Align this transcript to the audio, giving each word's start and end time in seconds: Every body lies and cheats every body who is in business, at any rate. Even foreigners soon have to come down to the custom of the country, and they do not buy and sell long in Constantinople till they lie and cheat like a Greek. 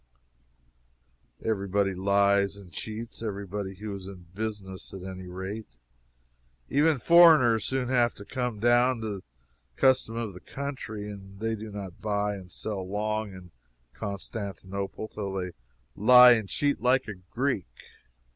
Every 1.45 1.67
body 1.67 1.93
lies 1.93 2.57
and 2.57 2.71
cheats 2.71 3.21
every 3.21 3.45
body 3.45 3.75
who 3.75 3.95
is 3.95 4.07
in 4.07 4.25
business, 4.33 4.91
at 4.95 5.03
any 5.03 5.27
rate. 5.27 5.77
Even 6.71 6.97
foreigners 6.97 7.65
soon 7.65 7.89
have 7.89 8.15
to 8.15 8.25
come 8.25 8.59
down 8.59 9.01
to 9.01 9.09
the 9.17 9.23
custom 9.75 10.15
of 10.15 10.33
the 10.33 10.39
country, 10.39 11.07
and 11.07 11.39
they 11.39 11.55
do 11.55 11.69
not 11.71 12.01
buy 12.01 12.33
and 12.33 12.51
sell 12.51 12.81
long 12.83 13.31
in 13.31 13.51
Constantinople 13.93 15.07
till 15.07 15.33
they 15.33 15.51
lie 15.95 16.31
and 16.31 16.49
cheat 16.49 16.81
like 16.81 17.07
a 17.07 17.13
Greek. 17.13 17.69